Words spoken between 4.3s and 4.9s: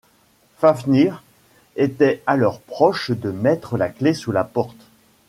la porte.